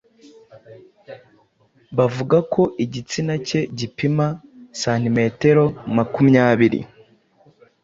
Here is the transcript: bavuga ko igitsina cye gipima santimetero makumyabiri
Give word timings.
bavuga 1.97 2.37
ko 2.53 2.61
igitsina 2.83 3.33
cye 3.47 3.59
gipima 3.77 4.25
santimetero 4.81 5.63
makumyabiri 5.95 6.79